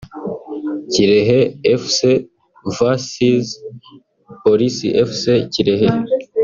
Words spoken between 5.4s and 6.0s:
(Kirehe)